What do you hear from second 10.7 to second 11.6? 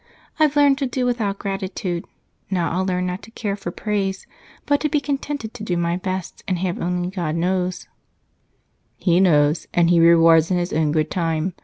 own good time.